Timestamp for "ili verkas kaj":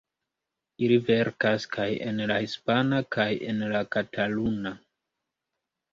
0.85-1.85